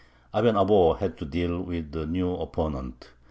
[0.33, 3.11] Aben Abó had to deal with a new opponent.